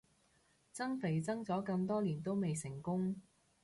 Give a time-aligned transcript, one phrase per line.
[0.71, 3.21] 增肥增咗咁多年都未成功